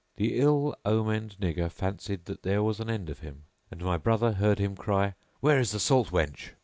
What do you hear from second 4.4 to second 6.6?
him cry, "Where is the salt wench?"